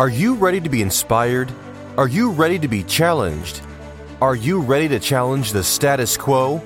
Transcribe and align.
Are 0.00 0.08
you 0.08 0.34
ready 0.34 0.62
to 0.62 0.70
be 0.70 0.80
inspired? 0.80 1.52
Are 1.98 2.08
you 2.08 2.30
ready 2.30 2.58
to 2.60 2.68
be 2.68 2.82
challenged? 2.84 3.60
Are 4.22 4.34
you 4.34 4.58
ready 4.58 4.88
to 4.88 4.98
challenge 4.98 5.52
the 5.52 5.62
status 5.62 6.16
quo? 6.16 6.64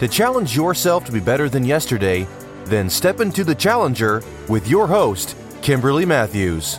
To 0.00 0.08
challenge 0.08 0.56
yourself 0.56 1.04
to 1.04 1.12
be 1.12 1.20
better 1.20 1.48
than 1.48 1.64
yesterday, 1.64 2.26
then 2.64 2.90
step 2.90 3.20
into 3.20 3.44
the 3.44 3.54
challenger 3.54 4.20
with 4.48 4.66
your 4.66 4.88
host, 4.88 5.36
Kimberly 5.62 6.04
Matthews. 6.04 6.76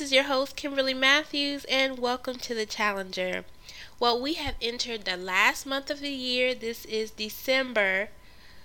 This 0.00 0.06
is 0.06 0.12
your 0.14 0.24
host, 0.24 0.56
Kimberly 0.56 0.94
Matthews, 0.94 1.66
and 1.66 1.98
welcome 1.98 2.36
to 2.36 2.54
the 2.54 2.64
Challenger. 2.64 3.44
Well, 3.98 4.18
we 4.18 4.32
have 4.32 4.54
entered 4.62 5.04
the 5.04 5.18
last 5.18 5.66
month 5.66 5.90
of 5.90 6.00
the 6.00 6.08
year. 6.08 6.54
This 6.54 6.86
is 6.86 7.10
December. 7.10 8.08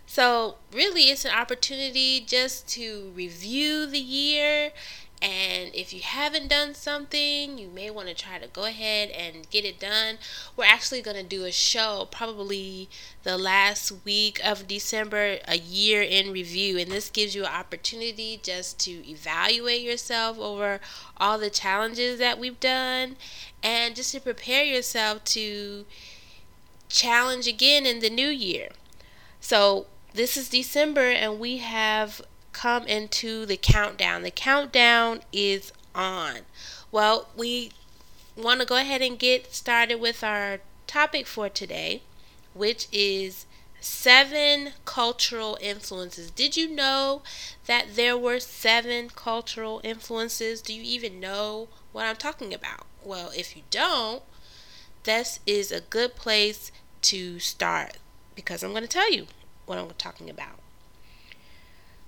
So, 0.08 0.56
really, 0.72 1.10
it's 1.10 1.26
an 1.26 1.36
opportunity 1.36 2.22
just 2.22 2.70
to 2.70 3.12
review 3.14 3.86
the 3.86 4.00
year 4.00 4.72
and 5.26 5.74
if 5.74 5.92
you 5.92 6.02
haven't 6.02 6.50
done 6.50 6.76
something, 6.76 7.58
you 7.58 7.68
may 7.68 7.90
want 7.90 8.08
to 8.10 8.14
try 8.14 8.38
to 8.38 8.48
go 8.48 8.66
ahead 8.66 9.10
and 9.10 9.50
get 9.50 9.66
it 9.66 9.80
done. 9.80 10.20
We're 10.56 10.66
actually 10.66 11.02
going 11.02 11.18
to 11.18 11.24
do 11.24 11.46
a 11.46 11.52
show 11.52 12.08
probably 12.12 12.90
the 13.24 13.36
last 13.36 13.92
week 14.06 14.40
of 14.46 14.68
December, 14.68 15.40
a 15.48 15.58
year 15.58 16.04
in 16.04 16.32
review. 16.32 16.78
And 16.78 16.92
this 16.92 17.10
gives 17.10 17.34
you 17.34 17.42
an 17.44 17.52
opportunity 17.52 18.40
just 18.44 18.80
to 18.82 18.92
evaluate 19.10 19.82
yourself 19.82 20.38
over 20.38 20.80
all 21.18 21.40
the 21.40 21.50
challenges 21.50 22.20
that 22.20 22.38
we've 22.38 22.60
done 22.60 23.16
and 23.64 23.96
just 23.96 24.12
to 24.12 24.20
prepare 24.20 24.64
yourself 24.64 25.24
to 25.24 25.88
challenge 26.88 27.48
again 27.48 27.88
in 27.88 27.98
the 27.98 28.12
new 28.12 28.30
year. 28.30 28.70
So, 29.40 29.88
this 30.14 30.38
is 30.38 30.50
December, 30.50 31.10
and 31.10 31.40
we 31.40 31.58
have 31.58 32.22
come 32.56 32.88
into 32.88 33.46
the 33.46 33.58
countdown. 33.58 34.24
The 34.24 34.32
countdown 34.32 35.20
is 35.34 35.74
on. 35.94 36.38
Well, 36.90 37.28
we 37.36 37.72
want 38.38 38.62
to 38.62 38.66
go 38.66 38.78
ahead 38.78 39.02
and 39.02 39.20
get 39.20 39.54
started 39.54 39.96
with 39.96 40.24
our 40.24 40.60
topic 40.88 41.28
for 41.28 41.50
today, 41.50 42.02
which 42.54 42.88
is 42.94 43.46
seven 43.82 44.70
cultural 44.86 45.58
influences. 45.60 46.32
Did 46.32 46.56
you 46.56 46.70
know 46.70 47.24
that 47.66 47.96
there 47.96 48.18
were 48.18 48.40
seven 48.40 49.10
cultural 49.10 49.82
influences? 49.84 50.62
Do 50.62 50.74
you 50.74 50.82
even 50.82 51.20
know 51.20 51.68
what 51.92 52.06
I'm 52.06 52.16
talking 52.16 52.54
about? 52.54 52.88
Well, 53.04 53.32
if 53.36 53.58
you 53.58 53.64
don't, 53.70 54.24
this 55.04 55.42
is 55.46 55.74
a 55.74 55.82
good 55.82 56.16
place 56.16 56.72
to 57.02 57.38
start 57.40 57.98
because 58.34 58.64
I'm 58.64 58.72
going 58.72 58.84
to 58.84 58.90
tell 58.90 59.12
you 59.12 59.28
what 59.66 59.78
I'm 59.78 59.92
talking 59.98 60.30
about. 60.30 60.60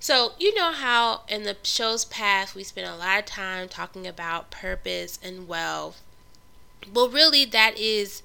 So, 0.00 0.32
you 0.38 0.54
know 0.54 0.72
how 0.72 1.22
in 1.28 1.42
the 1.42 1.56
show's 1.62 2.04
past 2.04 2.54
we 2.54 2.62
spent 2.62 2.86
a 2.86 2.94
lot 2.94 3.18
of 3.18 3.26
time 3.26 3.68
talking 3.68 4.06
about 4.06 4.50
purpose 4.50 5.18
and 5.22 5.48
wealth. 5.48 6.00
Well, 6.92 7.08
really, 7.08 7.44
that 7.46 7.76
is 7.76 8.22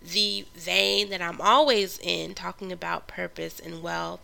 the 0.00 0.46
vein 0.54 1.10
that 1.10 1.20
I'm 1.20 1.40
always 1.40 1.98
in, 1.98 2.34
talking 2.34 2.70
about 2.70 3.08
purpose 3.08 3.58
and 3.58 3.82
wealth. 3.82 4.20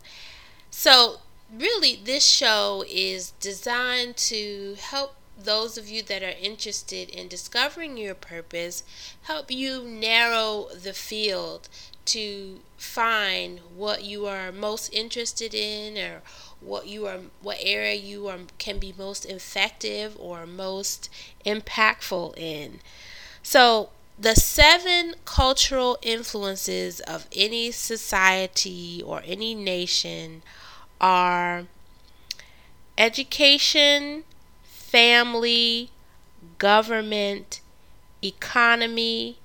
So, 0.71 1.19
really, 1.53 2.01
this 2.03 2.25
show 2.25 2.85
is 2.89 3.33
designed 3.41 4.17
to 4.19 4.77
help 4.79 5.17
those 5.37 5.77
of 5.77 5.89
you 5.89 6.03
that 6.05 6.23
are 6.23 6.35
interested 6.41 7.09
in 7.09 7.27
discovering 7.27 7.97
your 7.97 8.15
purpose, 8.15 8.85
help 9.23 9.51
you 9.51 9.83
narrow 9.83 10.69
the 10.69 10.93
field 10.93 11.69
to 12.05 12.61
find 12.77 13.61
what 13.77 14.05
you 14.05 14.27
are 14.27 14.53
most 14.53 14.93
interested 14.93 15.55
in 15.55 15.97
or 15.99 16.23
what 16.65 16.87
you 16.87 17.07
are 17.07 17.19
what 17.41 17.59
area 17.61 17.95
you 17.95 18.29
are 18.29 18.39
can 18.59 18.79
be 18.79 18.95
most 18.97 19.25
effective 19.27 20.17
or 20.19 20.47
most 20.47 21.09
impactful 21.45 22.37
in. 22.39 22.81
So 23.43 23.91
the 24.19 24.35
seven 24.35 25.15
cultural 25.25 25.99
influences 26.03 27.01
of 27.01 27.27
any 27.35 27.71
society 27.71 29.03
or 29.05 29.23
any 29.25 29.55
nation 29.55 30.43
are 31.01 31.65
education, 32.97 34.25
family, 34.63 35.91
government, 36.59 37.61
economy, 38.23 39.39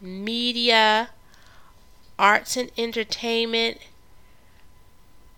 media, 0.00 1.10
arts 2.18 2.56
and 2.56 2.70
entertainment, 2.76 3.78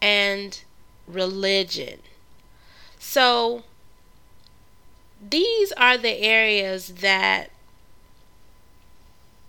and 0.01 0.63
religion. 1.07 2.01
So, 2.99 3.65
these 5.21 5.73
are 5.73 5.97
the 5.97 6.21
areas 6.21 6.89
that 7.01 7.51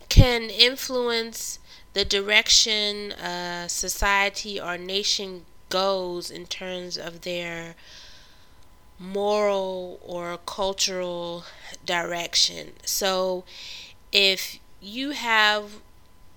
can 0.10 0.50
influence 0.50 1.60
the 1.94 2.06
direction 2.06 3.12
a 3.14 3.66
society 3.68 4.60
or 4.60 4.78
nation 4.78 5.46
goes 5.70 6.32
in 6.32 6.46
terms 6.46 6.98
of 6.98 7.22
their 7.22 7.76
moral 9.00 10.00
or 10.04 10.38
cultural 10.46 11.44
direction. 11.86 12.74
So, 12.86 13.44
if 14.12 14.60
you 14.82 15.12
have 15.12 15.82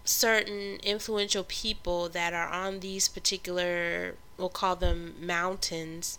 certain 0.05 0.79
influential 0.83 1.45
people 1.45 2.09
that 2.09 2.33
are 2.35 2.49
on 2.49 2.81
these 2.81 3.09
particular 3.09 4.17
we'll 4.41 4.49
call 4.49 4.77
them 4.77 5.15
mountains. 5.21 6.19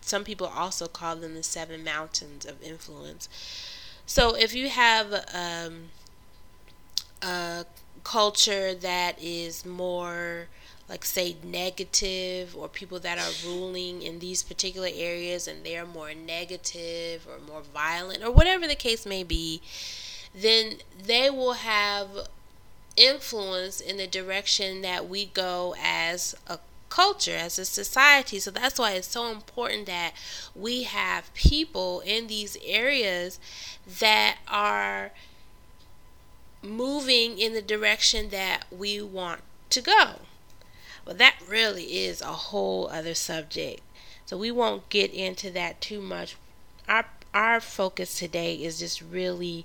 Some 0.00 0.24
people 0.24 0.46
also 0.46 0.86
call 0.88 1.16
them 1.16 1.34
the 1.34 1.42
seven 1.42 1.84
mountains 1.84 2.44
of 2.44 2.62
influence. 2.62 3.28
So 4.06 4.34
if 4.34 4.54
you 4.54 4.68
have 4.68 5.12
um, 5.32 5.90
a 7.22 7.64
culture 8.04 8.74
that 8.74 9.22
is 9.22 9.64
more 9.64 10.48
like 10.88 11.04
say 11.04 11.36
negative 11.44 12.56
or 12.56 12.68
people 12.68 12.98
that 12.98 13.16
are 13.18 13.48
ruling 13.48 14.02
in 14.02 14.18
these 14.18 14.42
particular 14.42 14.88
areas 14.92 15.46
and 15.46 15.64
they're 15.64 15.86
more 15.86 16.12
negative 16.12 17.26
or 17.28 17.38
more 17.46 17.62
violent 17.62 18.24
or 18.24 18.30
whatever 18.32 18.66
the 18.66 18.74
case 18.74 19.06
may 19.06 19.22
be 19.22 19.62
then 20.34 20.74
they 21.00 21.30
will 21.30 21.52
have 21.52 22.08
influence 22.96 23.80
in 23.80 23.96
the 23.96 24.06
direction 24.06 24.82
that 24.82 25.08
we 25.08 25.26
go 25.26 25.74
as 25.80 26.34
a 26.48 26.58
culture, 26.90 27.36
as 27.36 27.58
a 27.58 27.64
society. 27.64 28.38
So 28.38 28.50
that's 28.50 28.78
why 28.78 28.92
it's 28.92 29.08
so 29.08 29.30
important 29.30 29.86
that 29.86 30.12
we 30.54 30.82
have 30.82 31.32
people 31.32 32.00
in 32.00 32.26
these 32.26 32.58
areas 32.64 33.38
that 33.98 34.38
are 34.46 35.12
moving 36.62 37.38
in 37.38 37.54
the 37.54 37.62
direction 37.62 38.28
that 38.30 38.64
we 38.70 39.00
want 39.00 39.40
to 39.70 39.80
go. 39.80 40.16
Well, 41.06 41.16
that 41.16 41.36
really 41.48 42.04
is 42.04 42.20
a 42.20 42.26
whole 42.26 42.88
other 42.88 43.14
subject. 43.14 43.80
So 44.26 44.36
we 44.36 44.50
won't 44.50 44.88
get 44.90 45.12
into 45.12 45.50
that 45.52 45.80
too 45.80 46.00
much. 46.00 46.36
Our 46.88 47.06
our 47.32 47.60
focus 47.60 48.18
today 48.18 48.56
is 48.56 48.80
just 48.80 49.00
really 49.00 49.64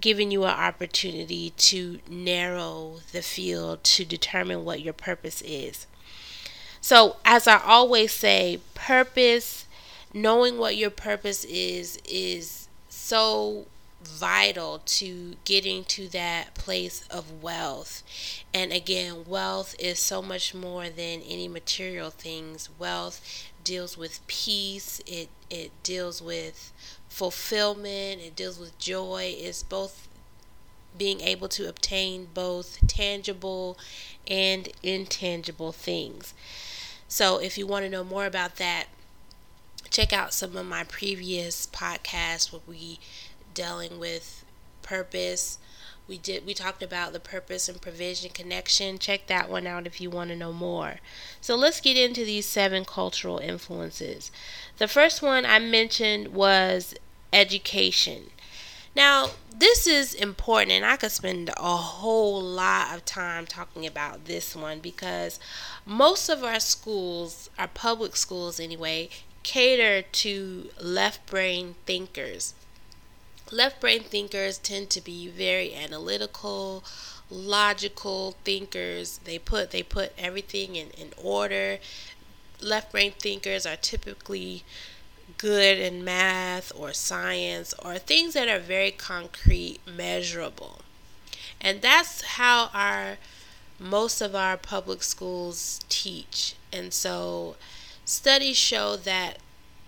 giving 0.00 0.30
you 0.30 0.44
an 0.44 0.50
opportunity 0.50 1.50
to 1.50 1.98
narrow 2.08 3.00
the 3.12 3.22
field 3.22 3.82
to 3.84 4.04
determine 4.04 4.64
what 4.64 4.80
your 4.80 4.92
purpose 4.92 5.42
is. 5.42 5.86
So, 6.82 7.16
as 7.24 7.46
I 7.46 7.58
always 7.64 8.12
say, 8.12 8.60
purpose, 8.74 9.66
knowing 10.12 10.58
what 10.58 10.76
your 10.76 10.90
purpose 10.90 11.44
is, 11.44 11.98
is 12.04 12.68
so 12.88 13.66
vital 14.02 14.82
to 14.84 15.36
getting 15.44 15.84
to 15.84 16.08
that 16.08 16.54
place 16.54 17.06
of 17.08 17.42
wealth. 17.42 18.02
And 18.52 18.72
again, 18.72 19.24
wealth 19.28 19.76
is 19.78 20.00
so 20.00 20.20
much 20.22 20.54
more 20.54 20.90
than 20.90 21.20
any 21.22 21.46
material 21.46 22.10
things. 22.10 22.68
Wealth 22.80 23.20
deals 23.62 23.96
with 23.96 24.26
peace, 24.26 25.00
it, 25.06 25.28
it 25.50 25.70
deals 25.84 26.20
with 26.20 26.72
fulfillment, 27.08 28.20
it 28.20 28.34
deals 28.34 28.58
with 28.58 28.76
joy. 28.78 29.36
It's 29.38 29.62
both 29.62 30.08
being 30.98 31.20
able 31.20 31.48
to 31.48 31.68
obtain 31.68 32.28
both 32.34 32.78
tangible 32.88 33.78
and 34.26 34.68
intangible 34.82 35.72
things. 35.72 36.34
So 37.12 37.36
if 37.36 37.58
you 37.58 37.66
want 37.66 37.84
to 37.84 37.90
know 37.90 38.04
more 38.04 38.24
about 38.24 38.56
that, 38.56 38.86
check 39.90 40.14
out 40.14 40.32
some 40.32 40.56
of 40.56 40.64
my 40.64 40.82
previous 40.82 41.66
podcasts 41.66 42.50
where 42.50 42.62
we 42.66 43.00
dealing 43.52 43.98
with 43.98 44.46
purpose. 44.80 45.58
We 46.08 46.16
did 46.16 46.46
we 46.46 46.54
talked 46.54 46.82
about 46.82 47.12
the 47.12 47.20
purpose 47.20 47.68
and 47.68 47.82
provision 47.82 48.30
connection. 48.30 48.98
Check 48.98 49.26
that 49.26 49.50
one 49.50 49.66
out 49.66 49.86
if 49.86 50.00
you 50.00 50.08
want 50.08 50.30
to 50.30 50.36
know 50.36 50.54
more. 50.54 51.00
So 51.42 51.54
let's 51.54 51.82
get 51.82 51.98
into 51.98 52.24
these 52.24 52.46
seven 52.46 52.86
cultural 52.86 53.36
influences. 53.36 54.32
The 54.78 54.88
first 54.88 55.20
one 55.20 55.44
I 55.44 55.58
mentioned 55.58 56.28
was 56.28 56.94
education. 57.30 58.30
Now, 58.94 59.30
this 59.56 59.86
is 59.86 60.12
important, 60.12 60.72
and 60.72 60.84
I 60.84 60.96
could 60.96 61.12
spend 61.12 61.50
a 61.56 61.76
whole 61.76 62.40
lot 62.40 62.94
of 62.94 63.04
time 63.04 63.46
talking 63.46 63.86
about 63.86 64.26
this 64.26 64.54
one 64.54 64.80
because 64.80 65.40
most 65.86 66.28
of 66.28 66.44
our 66.44 66.60
schools, 66.60 67.48
our 67.58 67.68
public 67.68 68.16
schools 68.16 68.60
anyway, 68.60 69.08
cater 69.42 70.02
to 70.02 70.70
left 70.80 71.24
brain 71.26 71.76
thinkers. 71.86 72.54
Left 73.50 73.80
brain 73.80 74.02
thinkers 74.02 74.58
tend 74.58 74.90
to 74.90 75.00
be 75.00 75.28
very 75.28 75.74
analytical, 75.74 76.84
logical 77.30 78.36
thinkers. 78.44 79.20
They 79.24 79.38
put 79.38 79.70
they 79.70 79.82
put 79.82 80.12
everything 80.18 80.76
in, 80.76 80.90
in 80.90 81.12
order. 81.16 81.78
Left 82.60 82.92
brain 82.92 83.12
thinkers 83.18 83.66
are 83.66 83.76
typically 83.76 84.64
good 85.42 85.76
in 85.76 86.04
math 86.04 86.70
or 86.78 86.92
science 86.92 87.74
or 87.84 87.98
things 87.98 88.34
that 88.34 88.46
are 88.46 88.60
very 88.60 88.92
concrete, 88.92 89.80
measurable. 89.84 90.82
And 91.60 91.82
that's 91.82 92.22
how 92.22 92.70
our 92.72 93.18
most 93.80 94.20
of 94.20 94.36
our 94.36 94.56
public 94.56 95.02
schools 95.02 95.80
teach. 95.88 96.54
And 96.72 96.94
so 96.94 97.56
studies 98.04 98.56
show 98.56 98.94
that 98.94 99.38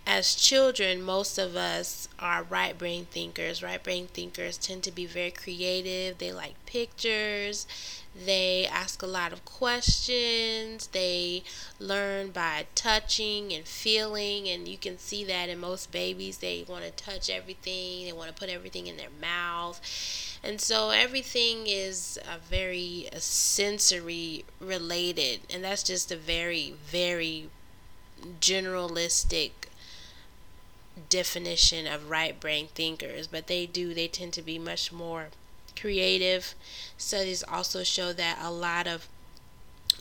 as 0.06 0.34
children, 0.34 1.02
most 1.02 1.38
of 1.38 1.56
us 1.56 2.08
are 2.18 2.42
right 2.42 2.76
brain 2.76 3.06
thinkers. 3.06 3.62
Right 3.62 3.82
brain 3.82 4.06
thinkers 4.06 4.58
tend 4.58 4.82
to 4.84 4.92
be 4.92 5.06
very 5.06 5.30
creative. 5.30 6.18
They 6.18 6.30
like 6.30 6.54
pictures. 6.66 7.66
They 8.14 8.66
ask 8.66 9.02
a 9.02 9.06
lot 9.06 9.32
of 9.32 9.44
questions. 9.44 10.88
They 10.88 11.42
learn 11.78 12.30
by 12.30 12.66
touching 12.74 13.52
and 13.52 13.64
feeling. 13.64 14.46
And 14.48 14.68
you 14.68 14.76
can 14.76 14.98
see 14.98 15.24
that 15.24 15.48
in 15.48 15.58
most 15.58 15.90
babies. 15.90 16.38
They 16.38 16.64
want 16.68 16.84
to 16.84 16.90
touch 16.90 17.30
everything, 17.30 18.04
they 18.04 18.12
want 18.12 18.28
to 18.28 18.38
put 18.38 18.50
everything 18.50 18.86
in 18.86 18.98
their 18.98 19.08
mouth. 19.20 19.80
And 20.42 20.60
so 20.60 20.90
everything 20.90 21.66
is 21.66 22.18
a 22.30 22.38
very 22.38 23.08
a 23.10 23.20
sensory 23.20 24.44
related. 24.60 25.40
And 25.52 25.64
that's 25.64 25.82
just 25.82 26.12
a 26.12 26.16
very, 26.16 26.74
very 26.86 27.48
generalistic 28.40 29.50
definition 31.14 31.86
of 31.86 32.10
right 32.10 32.40
brain 32.40 32.66
thinkers, 32.74 33.28
but 33.28 33.46
they 33.46 33.66
do, 33.66 33.94
they 33.94 34.08
tend 34.08 34.32
to 34.32 34.42
be 34.42 34.58
much 34.58 34.90
more 34.90 35.28
creative. 35.80 36.56
Studies 36.98 37.44
also 37.44 37.84
show 37.84 38.12
that 38.12 38.40
a 38.42 38.50
lot 38.50 38.88
of 38.88 39.06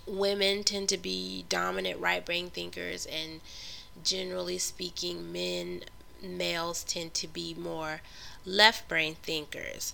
women 0.07 0.63
tend 0.63 0.89
to 0.89 0.98
be 0.98 1.45
dominant 1.50 2.00
right 2.00 2.25
brain 2.25 2.50
thinkers, 2.50 3.06
and 3.06 3.42
generally 4.04 4.57
speaking, 4.57 5.31
men, 5.31 5.81
males 6.19 6.83
tend 6.83 7.13
to 7.13 7.27
be 7.27 7.54
more 7.54 8.01
left 8.44 8.88
brain 8.88 9.16
thinkers. 9.21 9.94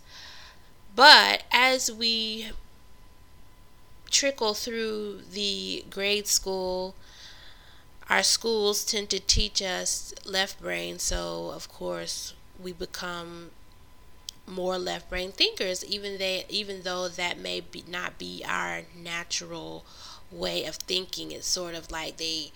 But 0.95 1.43
as 1.51 1.91
we 1.91 2.51
trickle 4.09 4.53
through 4.53 5.23
the 5.33 5.83
grade 5.89 6.27
school 6.27 6.95
our 8.09 8.23
schools 8.23 8.83
tend 8.85 9.09
to 9.11 9.19
teach 9.19 9.61
us 9.61 10.13
left 10.25 10.61
brain, 10.61 10.99
so 10.99 11.51
of 11.53 11.69
course 11.69 12.33
we 12.59 12.71
become 12.73 13.51
more 14.47 14.77
left 14.79 15.09
brain 15.09 15.31
thinkers, 15.31 15.85
even 15.85 16.17
they 16.17 16.45
even 16.49 16.81
though 16.81 17.07
that 17.07 17.37
may 17.37 17.59
be 17.61 17.83
not 17.87 18.17
be 18.17 18.43
our 18.47 18.81
natural 18.95 19.85
way 20.31 20.65
of 20.65 20.75
thinking. 20.75 21.31
It's 21.31 21.47
sort 21.47 21.75
of 21.75 21.91
like 21.91 22.17
they 22.17 22.51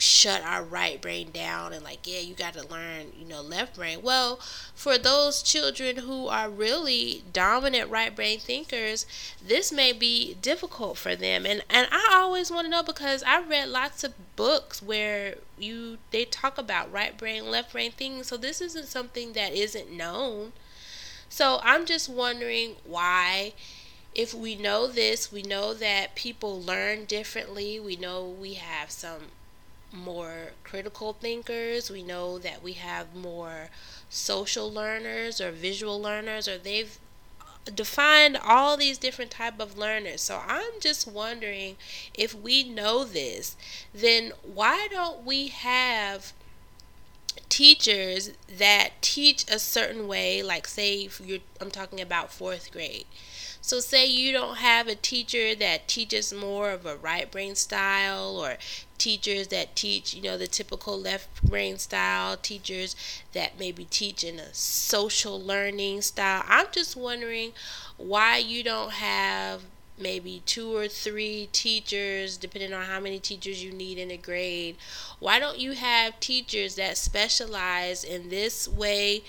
shut 0.00 0.42
our 0.42 0.62
right 0.62 1.00
brain 1.00 1.30
down 1.30 1.72
and 1.72 1.84
like 1.84 2.06
yeah 2.06 2.20
you 2.20 2.34
got 2.34 2.54
to 2.54 2.66
learn 2.68 3.06
you 3.18 3.26
know 3.26 3.42
left 3.42 3.76
brain. 3.76 4.00
Well 4.02 4.40
for 4.74 4.96
those 4.98 5.42
children 5.42 5.96
who 5.98 6.28
are 6.28 6.48
really 6.48 7.22
dominant 7.32 7.90
right 7.90 8.14
brain 8.14 8.38
thinkers 8.40 9.06
this 9.46 9.70
may 9.72 9.92
be 9.92 10.34
difficult 10.40 10.96
for 10.98 11.14
them. 11.16 11.44
And 11.46 11.62
and 11.68 11.88
i 11.92 12.08
always 12.12 12.50
want 12.50 12.66
to 12.66 12.70
know 12.70 12.82
because 12.82 13.22
i 13.24 13.40
read 13.40 13.68
lots 13.68 14.04
of 14.04 14.14
books 14.36 14.82
where 14.82 15.36
you 15.58 15.98
they 16.10 16.24
talk 16.24 16.58
about 16.58 16.90
right 16.92 17.16
brain 17.16 17.50
left 17.50 17.72
brain 17.72 17.92
things. 17.92 18.28
So 18.28 18.36
this 18.36 18.60
isn't 18.60 18.86
something 18.88 19.32
that 19.34 19.52
isn't 19.54 19.90
known. 19.90 20.52
So 21.28 21.60
i'm 21.62 21.86
just 21.86 22.08
wondering 22.08 22.76
why 22.84 23.54
if 24.14 24.34
we 24.34 24.56
know 24.56 24.86
this, 24.88 25.32
we 25.32 25.42
know 25.42 25.74
that 25.74 26.14
people 26.16 26.60
learn 26.60 27.04
differently. 27.04 27.78
We 27.80 27.96
know 27.96 28.24
we 28.28 28.54
have 28.54 28.90
some 28.90 29.30
more 29.92 30.52
critical 30.64 31.12
thinkers. 31.12 31.90
We 31.90 32.02
know 32.02 32.38
that 32.38 32.62
we 32.62 32.74
have 32.74 33.14
more 33.14 33.68
social 34.08 34.72
learners 34.72 35.40
or 35.40 35.50
visual 35.50 36.00
learners 36.00 36.48
or 36.48 36.58
they've 36.58 36.98
defined 37.74 38.38
all 38.42 38.76
these 38.76 38.98
different 38.98 39.30
type 39.30 39.60
of 39.60 39.76
learners. 39.76 40.22
So 40.22 40.40
I'm 40.46 40.80
just 40.80 41.06
wondering 41.06 41.76
if 42.14 42.34
we 42.34 42.64
know 42.64 43.04
this, 43.04 43.56
then 43.94 44.32
why 44.42 44.88
don't 44.90 45.24
we 45.24 45.48
have 45.48 46.32
teachers 47.48 48.30
that 48.48 48.90
teach 49.00 49.44
a 49.50 49.58
certain 49.58 50.06
way 50.06 50.42
like 50.42 50.66
say 50.66 51.08
you're 51.22 51.40
I'm 51.60 51.70
talking 51.70 52.00
about 52.00 52.30
4th 52.30 52.70
grade 52.70 53.06
so, 53.62 53.78
say 53.80 54.06
you 54.06 54.32
don't 54.32 54.56
have 54.56 54.88
a 54.88 54.94
teacher 54.94 55.54
that 55.54 55.86
teaches 55.86 56.32
more 56.32 56.70
of 56.70 56.86
a 56.86 56.96
right 56.96 57.30
brain 57.30 57.54
style, 57.54 58.38
or 58.38 58.56
teachers 59.00 59.48
that 59.48 59.74
teach, 59.74 60.14
you 60.14 60.22
know, 60.22 60.36
the 60.38 60.46
typical 60.46 60.96
left 61.00 61.42
brain 61.42 61.78
style, 61.78 62.36
teachers 62.36 62.94
that 63.32 63.58
maybe 63.58 63.86
teach 63.86 64.22
in 64.22 64.38
a 64.38 64.54
social 64.54 65.40
learning 65.40 66.02
style. 66.02 66.44
I'm 66.46 66.66
just 66.70 66.94
wondering 66.94 67.52
why 67.96 68.36
you 68.36 68.62
don't 68.62 68.92
have 68.92 69.62
maybe 69.98 70.42
two 70.46 70.76
or 70.76 70.86
three 70.86 71.48
teachers, 71.52 72.36
depending 72.36 72.72
on 72.72 72.84
how 72.84 73.00
many 73.00 73.18
teachers 73.18 73.64
you 73.64 73.72
need 73.72 73.98
in 73.98 74.10
a 74.10 74.16
grade. 74.16 74.76
Why 75.18 75.38
don't 75.38 75.58
you 75.58 75.72
have 75.72 76.20
teachers 76.20 76.76
that 76.76 76.96
specialize 76.96 78.04
in 78.04 78.28
this 78.28 78.68
way 78.68 79.22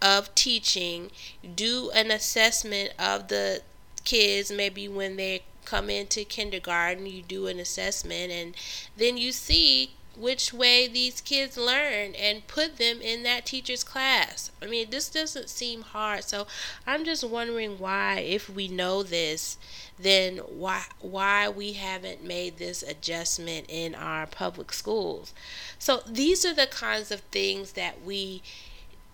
of 0.00 0.34
teaching, 0.34 1.10
do 1.54 1.90
an 1.90 2.10
assessment 2.10 2.92
of 2.98 3.28
the 3.28 3.62
kids 4.04 4.50
maybe 4.50 4.88
when 4.88 5.16
they 5.16 5.42
come 5.68 5.90
into 5.90 6.24
kindergarten 6.24 7.06
you 7.06 7.22
do 7.22 7.46
an 7.46 7.58
assessment 7.58 8.32
and 8.32 8.54
then 8.96 9.16
you 9.16 9.32
see 9.32 9.90
which 10.18 10.52
way 10.52 10.88
these 10.88 11.20
kids 11.20 11.56
learn 11.56 12.14
and 12.14 12.46
put 12.48 12.76
them 12.76 13.00
in 13.00 13.22
that 13.22 13.46
teacher's 13.46 13.84
class. 13.84 14.50
I 14.60 14.66
mean, 14.66 14.90
this 14.90 15.08
doesn't 15.08 15.48
seem 15.48 15.82
hard. 15.82 16.24
So 16.24 16.46
I'm 16.86 17.04
just 17.04 17.22
wondering 17.22 17.78
why 17.78 18.18
if 18.18 18.50
we 18.50 18.66
know 18.66 19.02
this, 19.02 19.58
then 19.98 20.38
why 20.38 20.84
why 21.00 21.48
we 21.48 21.74
haven't 21.74 22.24
made 22.24 22.58
this 22.58 22.82
adjustment 22.82 23.66
in 23.68 23.94
our 23.94 24.26
public 24.26 24.72
schools. 24.72 25.32
So 25.78 26.02
these 26.06 26.44
are 26.44 26.54
the 26.54 26.66
kinds 26.66 27.10
of 27.12 27.20
things 27.20 27.72
that 27.72 28.02
we 28.04 28.42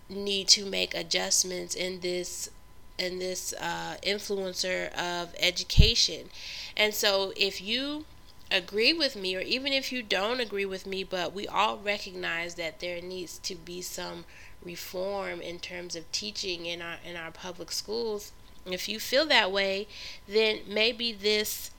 need 0.08 0.48
to 0.48 0.64
make 0.64 0.94
adjustments 0.94 1.74
in 1.74 2.00
this 2.00 2.50
and 2.98 3.20
this 3.20 3.52
uh, 3.60 3.96
influencer 4.02 4.92
of 4.94 5.34
education. 5.38 6.30
And 6.76 6.94
so, 6.94 7.32
if 7.36 7.60
you 7.60 8.04
agree 8.50 8.92
with 8.92 9.16
me, 9.16 9.36
or 9.36 9.40
even 9.40 9.72
if 9.72 9.90
you 9.90 10.02
don't 10.02 10.40
agree 10.40 10.66
with 10.66 10.86
me, 10.86 11.02
but 11.04 11.32
we 11.32 11.46
all 11.46 11.78
recognize 11.78 12.54
that 12.54 12.80
there 12.80 13.00
needs 13.00 13.38
to 13.38 13.54
be 13.54 13.82
some 13.82 14.24
reform 14.62 15.40
in 15.40 15.58
terms 15.58 15.94
of 15.96 16.10
teaching 16.12 16.66
in 16.66 16.80
our 16.80 16.96
in 17.04 17.16
our 17.16 17.30
public 17.30 17.72
schools. 17.72 18.32
If 18.66 18.88
you 18.88 18.98
feel 18.98 19.26
that 19.26 19.52
way, 19.52 19.86
then 20.26 20.60
maybe 20.66 21.12
this 21.12 21.70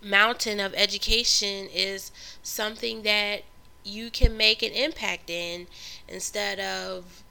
mountain 0.00 0.60
of 0.60 0.74
education 0.74 1.68
is 1.72 2.12
something 2.42 3.02
that 3.02 3.42
you 3.84 4.10
can 4.10 4.36
make 4.36 4.62
an 4.62 4.72
impact 4.72 5.28
in 5.28 5.66
instead 6.08 6.60
of 6.60 7.22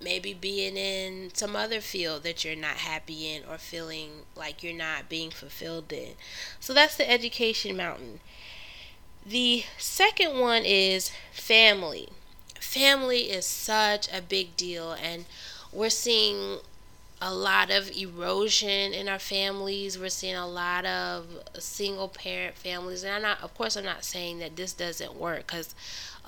maybe 0.00 0.32
being 0.32 0.76
in 0.76 1.30
some 1.34 1.56
other 1.56 1.80
field 1.80 2.22
that 2.22 2.44
you're 2.44 2.54
not 2.54 2.76
happy 2.76 3.34
in 3.34 3.42
or 3.50 3.58
feeling 3.58 4.10
like 4.36 4.62
you're 4.62 4.72
not 4.72 5.08
being 5.08 5.30
fulfilled 5.30 5.92
in. 5.92 6.10
So 6.60 6.72
that's 6.72 6.96
the 6.96 7.10
education 7.10 7.76
mountain. 7.76 8.20
The 9.26 9.64
second 9.76 10.38
one 10.38 10.62
is 10.64 11.10
family. 11.32 12.08
Family 12.60 13.30
is 13.30 13.44
such 13.44 14.08
a 14.12 14.22
big 14.22 14.56
deal, 14.56 14.92
and 14.92 15.26
we're 15.72 15.90
seeing 15.90 16.58
a 17.20 17.34
lot 17.34 17.70
of 17.70 17.90
erosion 17.90 18.92
in 18.92 19.08
our 19.08 19.18
families. 19.18 19.98
We're 19.98 20.08
seeing 20.08 20.36
a 20.36 20.46
lot 20.46 20.86
of 20.86 21.26
single 21.58 22.08
parent 22.08 22.56
families, 22.56 23.02
and 23.02 23.12
I'm 23.12 23.22
not, 23.22 23.42
of 23.42 23.54
course, 23.54 23.76
I'm 23.76 23.84
not 23.84 24.04
saying 24.04 24.38
that 24.38 24.56
this 24.56 24.72
doesn't 24.72 25.14
work 25.16 25.46
because 25.48 25.74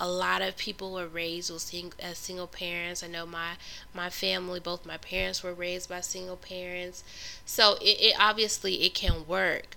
a 0.00 0.08
lot 0.08 0.42
of 0.42 0.56
people 0.56 0.92
were 0.92 1.06
raised 1.06 1.52
with 1.52 1.62
sing- 1.62 1.92
as 2.00 2.18
single 2.18 2.48
parents. 2.48 3.02
I 3.04 3.08
know 3.08 3.26
my 3.26 3.52
my 3.94 4.10
family, 4.10 4.60
both 4.60 4.86
my 4.86 4.96
parents 4.96 5.42
were 5.44 5.54
raised 5.54 5.88
by 5.88 6.00
single 6.00 6.36
parents, 6.36 7.04
so 7.44 7.74
it, 7.82 8.00
it 8.00 8.16
obviously 8.18 8.82
it 8.84 8.94
can 8.94 9.26
work, 9.28 9.76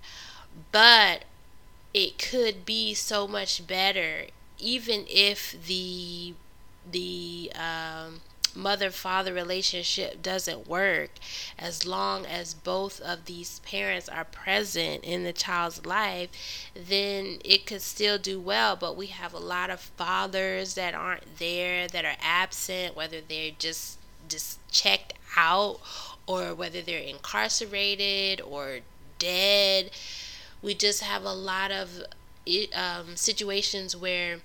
but 0.71 1.25
it 1.93 2.17
could 2.17 2.65
be 2.65 2.93
so 2.93 3.27
much 3.27 3.67
better, 3.67 4.27
even 4.59 5.05
if 5.09 5.55
the 5.67 6.33
the 6.89 7.51
um, 7.55 8.21
mother 8.55 8.89
father 8.91 9.33
relationship 9.33 10.21
doesn't 10.21 10.67
work 10.67 11.09
as 11.57 11.85
long 11.85 12.25
as 12.25 12.53
both 12.53 12.99
of 13.01 13.25
these 13.25 13.59
parents 13.59 14.07
are 14.09 14.25
present 14.25 15.03
in 15.03 15.23
the 15.23 15.33
child's 15.33 15.85
life 15.85 16.29
then 16.75 17.39
it 17.43 17.65
could 17.65 17.81
still 17.81 18.17
do 18.17 18.39
well. 18.39 18.75
But 18.75 18.97
we 18.97 19.07
have 19.07 19.33
a 19.33 19.39
lot 19.39 19.69
of 19.69 19.79
fathers 19.79 20.75
that 20.75 20.93
aren't 20.93 21.37
there 21.39 21.87
that 21.87 22.05
are 22.05 22.15
absent 22.21 22.95
whether 22.95 23.21
they're 23.21 23.51
just 23.57 23.97
just 24.29 24.59
checked 24.71 25.13
out 25.35 25.79
or 26.25 26.53
whether 26.53 26.81
they're 26.81 26.99
incarcerated 26.99 28.41
or 28.41 28.79
dead. 29.19 29.91
We 30.61 30.73
just 30.73 31.01
have 31.03 31.23
a 31.25 31.33
lot 31.33 31.71
of 31.71 32.03
um, 32.73 33.15
situations 33.15 33.95
where 33.95 34.39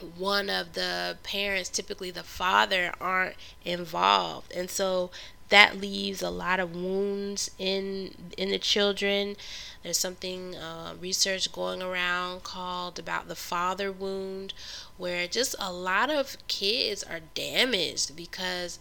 one 0.00 0.50
of 0.50 0.74
the 0.74 1.16
parents, 1.22 1.68
typically 1.68 2.10
the 2.10 2.22
father, 2.22 2.92
aren't 3.00 3.36
involved. 3.64 4.52
And 4.52 4.70
so 4.70 5.10
that 5.50 5.80
leaves 5.80 6.22
a 6.22 6.30
lot 6.30 6.60
of 6.60 6.74
wounds 6.74 7.50
in 7.58 8.14
in 8.36 8.50
the 8.50 8.58
children. 8.58 9.36
There's 9.82 9.98
something 9.98 10.54
uh, 10.56 10.94
research 11.00 11.52
going 11.52 11.82
around 11.82 12.42
called 12.42 12.98
about 12.98 13.28
the 13.28 13.34
father 13.34 13.90
wound, 13.90 14.54
where 14.96 15.26
just 15.26 15.54
a 15.58 15.72
lot 15.72 16.10
of 16.10 16.36
kids 16.48 17.02
are 17.02 17.20
damaged 17.34 18.14
because 18.16 18.78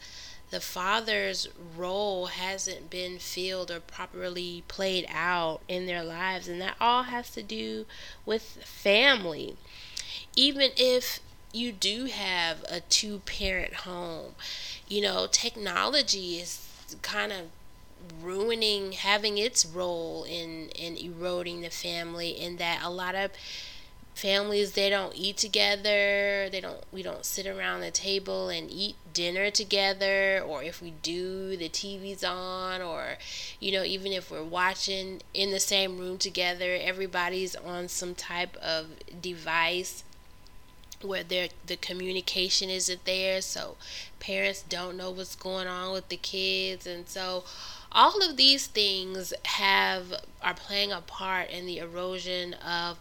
the 0.51 0.59
father's 0.59 1.47
role 1.77 2.27
hasn't 2.27 2.89
been 2.89 3.19
filled 3.19 3.69
or 3.69 3.79
properly 3.79 4.63
played 4.67 5.05
out 5.09 5.61
in 5.67 5.85
their 5.85 6.03
lives, 6.03 6.47
and 6.47 6.59
that 6.61 6.75
all 6.79 7.03
has 7.03 7.29
to 7.31 7.43
do 7.43 7.85
with 8.25 8.43
family 8.63 9.57
even 10.35 10.71
if 10.77 11.19
you 11.51 11.71
do 11.71 12.05
have 12.05 12.63
a 12.69 12.81
two 12.81 13.19
parent 13.19 13.73
home, 13.73 14.35
you 14.87 15.01
know, 15.01 15.27
technology 15.31 16.37
is 16.37 16.65
kind 17.01 17.31
of 17.31 17.47
ruining 18.23 18.93
having 18.93 19.37
its 19.37 19.65
role 19.65 20.23
in 20.23 20.69
in 20.69 20.95
eroding 20.97 21.61
the 21.61 21.69
family 21.69 22.29
in 22.29 22.57
that 22.57 22.79
a 22.83 22.89
lot 22.89 23.13
of 23.15 23.31
families 24.19 24.73
they 24.73 24.89
don't 24.89 25.15
eat 25.15 25.37
together 25.37 26.49
they 26.49 26.59
don't 26.61 26.83
we 26.91 27.01
don't 27.01 27.23
sit 27.25 27.47
around 27.47 27.79
the 27.79 27.89
table 27.89 28.49
and 28.49 28.69
eat 28.69 28.95
dinner 29.13 29.49
together 29.49 30.41
or 30.45 30.61
if 30.61 30.81
we 30.81 30.91
do 31.01 31.55
the 31.55 31.69
TV's 31.69 32.23
on 32.23 32.81
or 32.81 33.17
you 33.61 33.71
know 33.71 33.83
even 33.83 34.11
if 34.11 34.29
we're 34.29 34.43
watching 34.43 35.21
in 35.33 35.51
the 35.51 35.59
same 35.59 35.97
room 35.97 36.17
together 36.17 36.77
everybody's 36.81 37.55
on 37.55 37.87
some 37.87 38.13
type 38.13 38.57
of 38.57 38.87
device 39.21 40.03
where 41.01 41.23
the 41.23 41.77
communication 41.77 42.69
isn't 42.69 43.05
there 43.05 43.39
so 43.39 43.77
parents 44.19 44.65
don't 44.67 44.97
know 44.97 45.09
what's 45.09 45.35
going 45.35 45.67
on 45.67 45.93
with 45.93 46.09
the 46.09 46.17
kids 46.17 46.85
and 46.85 47.07
so 47.07 47.45
all 47.91 48.21
of 48.21 48.35
these 48.35 48.67
things 48.67 49.33
have 49.45 50.13
are 50.43 50.53
playing 50.53 50.91
a 50.91 50.99
part 50.99 51.49
in 51.49 51.65
the 51.65 51.77
erosion 51.77 52.53
of 52.55 52.97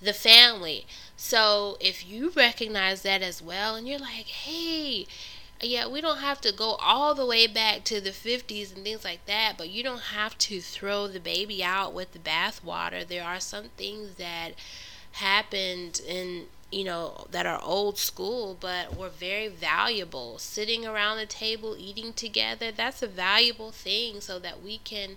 the 0.00 0.12
family 0.12 0.86
so 1.16 1.76
if 1.80 2.06
you 2.08 2.30
recognize 2.36 3.02
that 3.02 3.22
as 3.22 3.42
well 3.42 3.74
and 3.74 3.88
you're 3.88 3.98
like 3.98 4.26
hey 4.26 5.06
yeah, 5.60 5.88
we 5.88 6.00
don't 6.00 6.18
have 6.18 6.40
to 6.42 6.52
go 6.52 6.76
all 6.80 7.14
the 7.14 7.26
way 7.26 7.46
back 7.46 7.82
to 7.84 8.00
the 8.00 8.10
50s 8.10 8.74
and 8.74 8.84
things 8.84 9.04
like 9.04 9.26
that, 9.26 9.54
but 9.58 9.68
you 9.68 9.82
don't 9.82 10.00
have 10.00 10.38
to 10.38 10.60
throw 10.60 11.08
the 11.08 11.18
baby 11.18 11.64
out 11.64 11.92
with 11.92 12.12
the 12.12 12.18
bathwater. 12.18 13.06
There 13.06 13.24
are 13.24 13.40
some 13.40 13.70
things 13.76 14.14
that 14.14 14.52
happened 15.12 16.00
in 16.06 16.46
you 16.70 16.84
know, 16.84 17.26
that 17.30 17.46
are 17.46 17.62
old 17.62 17.96
school, 17.96 18.56
but 18.60 18.94
were 18.94 19.08
very 19.08 19.48
valuable. 19.48 20.38
Sitting 20.38 20.86
around 20.86 21.16
the 21.16 21.24
table, 21.24 21.74
eating 21.78 22.12
together, 22.12 22.70
that's 22.70 23.02
a 23.02 23.06
valuable 23.06 23.70
thing 23.70 24.20
so 24.20 24.38
that 24.38 24.62
we 24.62 24.76
can 24.76 25.16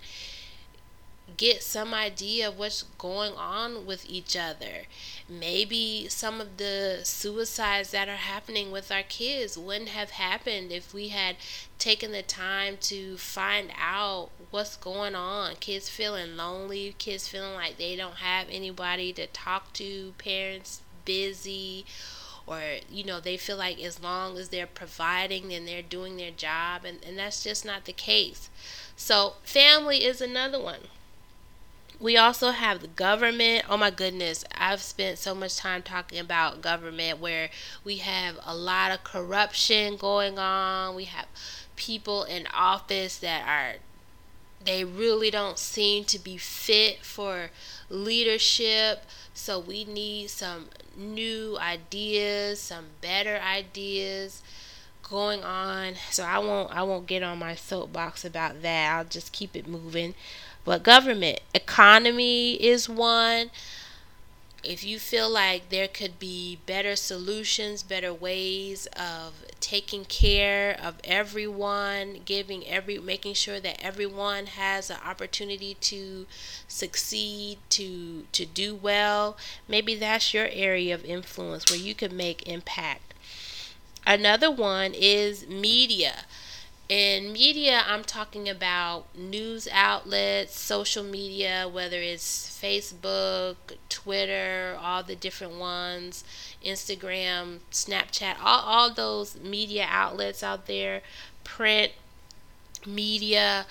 get 1.42 1.64
some 1.64 1.92
idea 1.92 2.48
of 2.48 2.60
what's 2.60 2.84
going 3.00 3.34
on 3.34 3.84
with 3.88 4.06
each 4.08 4.38
other. 4.38 4.84
Maybe 5.28 6.08
some 6.08 6.40
of 6.40 6.58
the 6.58 7.00
suicides 7.02 7.90
that 7.90 8.08
are 8.08 8.16
happening 8.16 8.70
with 8.70 8.92
our 8.92 9.02
kids 9.02 9.58
wouldn't 9.58 9.90
have 9.90 10.12
happened 10.12 10.72
if 10.72 10.94
we 10.94 11.08
had 11.08 11.38
taken 11.80 12.12
the 12.12 12.22
time 12.22 12.78
to 12.82 13.18
find 13.18 13.72
out 13.76 14.30
what's 14.52 14.78
going 14.78 15.16
on. 15.16 15.56
Kids 15.56 15.90
feeling 15.90 16.38
lonely, 16.38 16.94
kids 17.00 17.28
feeling 17.28 17.56
like 17.56 17.80
they 17.80 17.96
don't 17.96 18.18
have 18.18 18.46
anybody 18.52 19.12
to 19.14 19.26
talk 19.26 19.74
to, 19.74 20.14
parents 20.20 20.82
busy 21.06 21.86
or 22.46 22.62
you 22.88 23.04
know 23.04 23.20
they 23.20 23.36
feel 23.36 23.58
like 23.58 23.82
as 23.82 24.04
long 24.04 24.38
as 24.38 24.50
they're 24.50 24.68
providing 24.68 25.52
and 25.52 25.68
they're 25.68 25.82
doing 25.82 26.18
their 26.18 26.30
job 26.30 26.86
and, 26.86 27.00
and 27.04 27.18
that's 27.18 27.44
just 27.44 27.66
not 27.66 27.86
the 27.86 27.94
case 27.94 28.50
so 28.96 29.34
family 29.44 30.04
is 30.06 30.22
another 30.22 30.60
one 30.62 30.82
we 32.02 32.18
also 32.18 32.52
have 32.52 32.82
the 32.82 32.88
government. 32.88 33.66
Oh 33.70 33.78
my 33.78 33.92
goodness, 33.92 34.44
I've 34.58 34.82
spent 34.82 35.20
so 35.20 35.36
much 35.36 35.58
time 35.58 35.84
talking 35.84 36.20
about 36.20 36.62
government 36.62 37.20
where 37.20 37.50
we 37.84 37.98
have 37.98 38.40
a 38.44 38.56
lot 38.56 38.92
of 38.92 39.04
corruption 39.04 39.98
going 39.98 40.40
on. 40.40 40.96
We 40.96 41.06
have 41.06 41.28
people 41.76 42.24
in 42.24 42.48
office 42.54 43.18
that 43.20 43.48
are 43.48 43.80
they 44.64 44.84
really 44.84 45.32
don't 45.32 45.58
seem 45.58 46.06
to 46.06 46.20
be 46.20 46.38
fit 46.38 47.04
for 47.04 47.50
leadership. 47.90 49.04
So 49.34 49.60
we 49.60 49.86
need 49.86 50.30
some 50.30 50.68
new 50.96 51.58
ideas, 51.60 52.60
some 52.60 52.86
better 53.02 53.40
ideas 53.40 54.44
going 55.04 55.44
on. 55.44 55.96
So 56.12 56.24
I 56.24 56.40
won't 56.40 56.76
I 56.76 56.84
won't 56.84 57.08
get 57.08 57.24
on 57.24 57.40
my 57.40 57.56
soapbox 57.56 58.24
about 58.26 58.62
that. 58.62 58.96
I'll 58.96 59.06
just 59.06 59.32
keep 59.32 59.56
it 59.56 59.68
moving. 59.68 60.16
But 60.64 60.84
government, 60.84 61.40
economy 61.54 62.54
is 62.54 62.88
one 62.88 63.52
if 64.64 64.84
you 64.84 65.00
feel 65.00 65.28
like 65.30 65.70
there 65.70 65.88
could 65.88 66.20
be 66.20 66.60
better 66.68 66.96
solutions, 66.96 67.82
better 67.82 68.14
ways 68.14 68.86
of 68.96 69.44
taking 69.60 70.06
care 70.06 70.80
of 70.80 71.00
everyone, 71.04 72.22
giving 72.26 72.68
every 72.68 73.00
making 73.00 73.34
sure 73.34 73.60
that 73.60 73.84
everyone 73.84 74.46
has 74.46 74.90
an 74.92 74.98
opportunity 75.04 75.76
to 75.82 76.28
succeed, 76.68 77.58
to 77.70 78.26
to 78.34 78.46
do 78.46 78.76
well, 78.76 79.36
maybe 79.68 79.96
that's 79.96 80.34
your 80.34 80.48
area 80.52 80.94
of 80.94 81.04
influence 81.06 81.70
where 81.70 81.80
you 81.80 81.96
can 81.96 82.16
make 82.16 82.48
impact. 82.48 83.14
Another 84.06 84.52
one 84.52 84.94
is 84.94 85.48
media. 85.48 86.26
In 86.92 87.32
media, 87.32 87.84
I'm 87.88 88.04
talking 88.04 88.50
about 88.50 89.06
news 89.18 89.66
outlets, 89.72 90.60
social 90.60 91.06
media, 91.06 91.66
whether 91.72 91.96
it's 91.96 92.60
Facebook, 92.62 93.56
Twitter, 93.88 94.78
all 94.78 95.02
the 95.02 95.16
different 95.16 95.54
ones, 95.54 96.26
Instagram, 96.62 97.60
Snapchat, 97.72 98.36
all, 98.44 98.60
all 98.60 98.94
those 98.94 99.38
media 99.40 99.88
outlets 99.88 100.44
out 100.44 100.68
there, 100.68 101.02
print 101.46 101.94
media, 102.86 103.66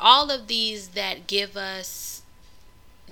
all 0.00 0.28
of 0.28 0.48
these 0.48 0.88
that 0.88 1.28
give 1.28 1.56
us 1.56 2.19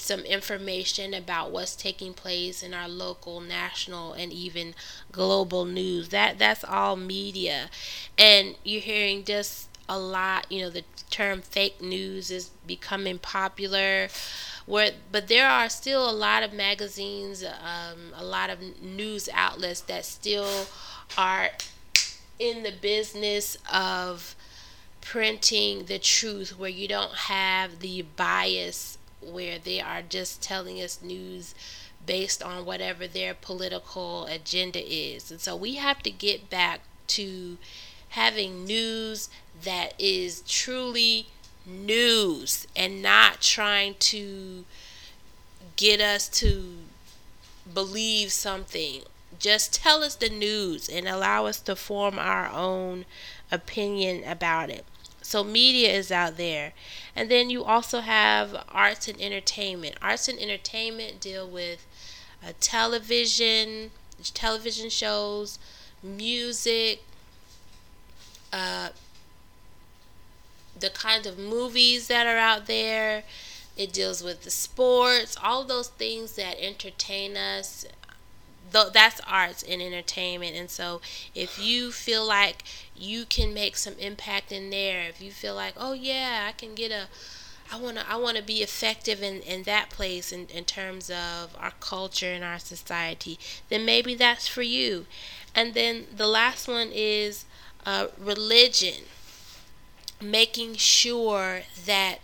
some 0.00 0.20
information 0.20 1.14
about 1.14 1.50
what's 1.50 1.76
taking 1.76 2.14
place 2.14 2.62
in 2.62 2.74
our 2.74 2.88
local, 2.88 3.40
national, 3.40 4.12
and 4.12 4.32
even 4.32 4.74
global 5.12 5.64
news. 5.64 6.08
That 6.10 6.38
that's 6.38 6.64
all 6.64 6.96
media, 6.96 7.70
and 8.18 8.56
you're 8.64 8.80
hearing 8.82 9.24
just 9.24 9.68
a 9.88 9.98
lot. 9.98 10.50
You 10.50 10.62
know, 10.62 10.70
the 10.70 10.84
term 11.10 11.42
fake 11.42 11.80
news 11.80 12.30
is 12.30 12.50
becoming 12.66 13.18
popular. 13.18 14.08
Where, 14.66 14.92
but 15.10 15.28
there 15.28 15.48
are 15.48 15.70
still 15.70 16.08
a 16.08 16.12
lot 16.12 16.42
of 16.42 16.52
magazines, 16.52 17.42
um, 17.42 18.12
a 18.14 18.24
lot 18.24 18.50
of 18.50 18.58
news 18.82 19.28
outlets 19.32 19.80
that 19.82 20.04
still 20.04 20.66
are 21.16 21.50
in 22.38 22.62
the 22.62 22.72
business 22.72 23.56
of 23.72 24.34
printing 25.00 25.86
the 25.86 25.98
truth 25.98 26.58
where 26.58 26.70
you 26.70 26.86
don't 26.86 27.14
have 27.14 27.80
the 27.80 28.02
bias 28.02 28.97
where 29.20 29.58
they 29.58 29.80
are 29.80 30.02
just 30.02 30.42
telling 30.42 30.80
us 30.80 31.00
news 31.02 31.54
based 32.04 32.42
on 32.42 32.64
whatever 32.64 33.06
their 33.06 33.34
political 33.34 34.26
agenda 34.26 34.80
is. 34.80 35.30
And 35.30 35.40
so 35.40 35.54
we 35.56 35.76
have 35.76 36.02
to 36.02 36.10
get 36.10 36.48
back 36.48 36.80
to 37.08 37.58
having 38.10 38.64
news 38.64 39.28
that 39.62 39.94
is 39.98 40.42
truly 40.46 41.26
news 41.66 42.66
and 42.74 43.02
not 43.02 43.40
trying 43.40 43.94
to 43.98 44.64
get 45.76 46.00
us 46.00 46.28
to 46.28 46.78
believe 47.72 48.32
something. 48.32 49.02
Just 49.38 49.74
tell 49.74 50.02
us 50.02 50.14
the 50.14 50.30
news 50.30 50.88
and 50.88 51.06
allow 51.06 51.46
us 51.46 51.60
to 51.60 51.76
form 51.76 52.18
our 52.18 52.48
own 52.48 53.04
opinion 53.52 54.24
about 54.24 54.70
it. 54.70 54.84
So 55.28 55.44
media 55.44 55.92
is 55.92 56.10
out 56.10 56.38
there. 56.38 56.72
And 57.14 57.30
then 57.30 57.50
you 57.50 57.62
also 57.62 58.00
have 58.00 58.64
arts 58.70 59.08
and 59.08 59.20
entertainment. 59.20 59.96
Arts 60.00 60.26
and 60.26 60.38
entertainment 60.38 61.20
deal 61.20 61.46
with 61.46 61.84
uh, 62.42 62.52
television, 62.60 63.90
television 64.32 64.88
shows, 64.88 65.58
music, 66.02 67.02
uh, 68.54 68.88
the 70.80 70.88
kind 70.88 71.26
of 71.26 71.38
movies 71.38 72.08
that 72.08 72.26
are 72.26 72.38
out 72.38 72.64
there. 72.66 73.24
It 73.76 73.92
deals 73.92 74.22
with 74.24 74.44
the 74.44 74.50
sports, 74.50 75.36
all 75.44 75.62
those 75.62 75.88
things 75.88 76.36
that 76.36 76.56
entertain 76.58 77.36
us. 77.36 77.84
Though 78.70 78.90
that's 78.90 79.20
arts 79.26 79.62
and 79.62 79.80
entertainment, 79.80 80.56
and 80.56 80.70
so 80.70 81.00
if 81.34 81.58
you 81.58 81.90
feel 81.92 82.26
like 82.26 82.64
you 82.94 83.24
can 83.24 83.54
make 83.54 83.76
some 83.76 83.94
impact 83.98 84.52
in 84.52 84.70
there, 84.70 85.08
if 85.08 85.22
you 85.22 85.30
feel 85.30 85.54
like, 85.54 85.74
oh 85.76 85.92
yeah, 85.92 86.46
I 86.48 86.52
can 86.52 86.74
get 86.74 86.90
a 86.90 87.08
I 87.70 87.76
wanna 87.78 88.04
I 88.08 88.16
wanna 88.16 88.42
be 88.42 88.62
effective 88.62 89.22
in, 89.22 89.40
in 89.42 89.62
that 89.64 89.90
place 89.90 90.32
in, 90.32 90.46
in 90.48 90.64
terms 90.64 91.10
of 91.10 91.54
our 91.58 91.72
culture 91.80 92.32
and 92.32 92.42
our 92.44 92.58
society, 92.58 93.38
then 93.68 93.84
maybe 93.84 94.14
that's 94.14 94.48
for 94.48 94.62
you. 94.62 95.06
And 95.54 95.74
then 95.74 96.06
the 96.14 96.26
last 96.26 96.66
one 96.68 96.90
is 96.92 97.44
uh, 97.86 98.08
religion 98.18 99.04
making 100.20 100.74
sure 100.76 101.62
that 101.86 102.18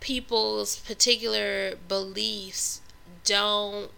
people's 0.00 0.76
particular 0.78 1.74
beliefs 1.88 2.80
don't 3.24 3.90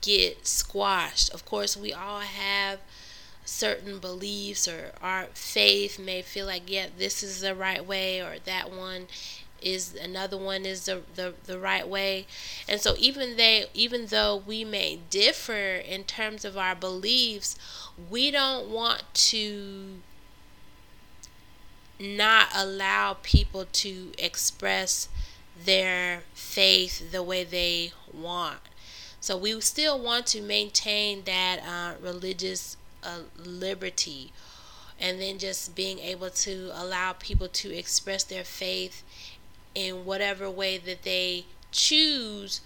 get 0.00 0.46
squashed. 0.46 1.32
Of 1.34 1.44
course, 1.44 1.76
we 1.76 1.92
all 1.92 2.20
have 2.20 2.80
certain 3.44 3.98
beliefs 3.98 4.68
or 4.68 4.92
our 5.02 5.24
faith 5.34 5.98
may 5.98 6.20
feel 6.20 6.46
like 6.46 6.62
yeah 6.66 6.86
this 6.98 7.22
is 7.22 7.40
the 7.40 7.54
right 7.54 7.86
way 7.86 8.20
or 8.20 8.36
that 8.44 8.70
one 8.70 9.06
is 9.62 9.94
another 9.94 10.36
one 10.36 10.64
is 10.66 10.84
the, 10.84 11.02
the, 11.14 11.34
the 11.46 11.58
right 11.58 11.88
way 11.88 12.26
and 12.68 12.80
so 12.80 12.94
even 12.98 13.36
they 13.36 13.64
even 13.74 14.06
though 14.06 14.36
we 14.36 14.64
may 14.64 14.98
differ 15.10 15.76
in 15.76 16.04
terms 16.04 16.44
of 16.44 16.56
our 16.58 16.74
beliefs 16.74 17.56
we 18.10 18.30
don't 18.30 18.68
want 18.68 19.02
to 19.14 19.96
not 22.00 22.48
allow 22.54 23.16
people 23.22 23.66
to 23.72 24.12
express 24.18 25.08
their 25.64 26.22
faith 26.34 27.10
the 27.10 27.22
way 27.22 27.42
they 27.44 27.92
want. 28.12 28.58
So 29.20 29.36
we 29.36 29.60
still 29.60 29.98
want 29.98 30.26
to 30.28 30.40
maintain 30.40 31.24
that 31.24 31.60
uh, 31.66 32.00
religious 32.00 32.76
uh, 33.02 33.20
liberty 33.36 34.32
and 35.00 35.20
then 35.20 35.38
just 35.38 35.74
being 35.74 35.98
able 35.98 36.30
to 36.30 36.70
allow 36.74 37.12
people 37.12 37.48
to 37.48 37.76
express 37.76 38.24
their 38.24 38.44
faith 38.44 39.02
in 39.74 40.04
whatever 40.04 40.50
way 40.50 40.78
that 40.78 41.02
they 41.02 41.44
choose 41.70 42.60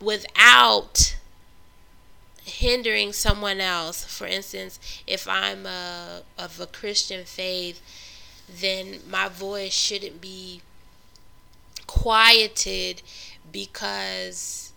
without 0.00 1.16
hindering 2.44 3.12
someone 3.12 3.60
else. 3.60 4.04
For 4.04 4.26
instance, 4.26 4.78
if 5.06 5.28
I'm 5.28 5.66
a, 5.66 6.22
of 6.38 6.60
a 6.60 6.66
Christian 6.66 7.24
faith, 7.24 7.80
then 8.48 9.00
my 9.08 9.28
voice 9.28 9.72
shouldn't 9.72 10.20
be 10.20 10.60
quieted 11.86 13.02
because 13.50 14.69